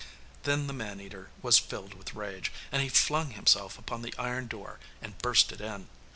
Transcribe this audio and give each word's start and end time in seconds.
Then 0.45 0.65
the 0.65 0.73
man 0.73 0.99
eater 0.99 1.29
was 1.43 1.59
filled 1.59 1.93
with 1.93 2.15
rage, 2.15 2.51
and 2.71 2.81
he 2.81 2.89
flung 2.89 3.29
himself 3.29 3.77
upon 3.77 4.01
the 4.01 4.15
iron 4.17 4.47
door 4.47 4.79
and 4.99 5.15
burst 5.19 5.51
it 5.51 5.61
in. 5.61 5.89